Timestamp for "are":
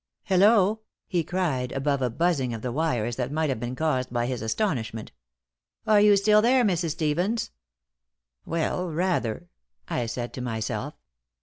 5.85-6.01